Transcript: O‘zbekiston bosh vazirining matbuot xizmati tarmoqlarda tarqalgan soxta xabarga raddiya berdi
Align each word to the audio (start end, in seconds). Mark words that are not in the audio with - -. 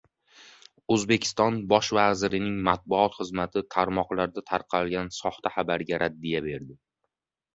O‘zbekiston 0.93 1.57
bosh 1.73 1.89
vazirining 1.97 2.55
matbuot 2.69 3.17
xizmati 3.19 3.63
tarmoqlarda 3.75 4.43
tarqalgan 4.49 5.11
soxta 5.19 5.51
xabarga 5.59 6.01
raddiya 6.05 6.41
berdi 6.47 6.79